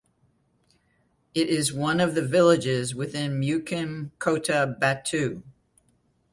It 1.35 1.47
is 1.47 1.71
one 1.71 1.99
of 1.99 2.15
the 2.15 2.23
villages 2.25 2.95
within 2.95 3.39
Mukim 3.39 4.09
Kota 4.17 4.75
Batu. 4.79 5.43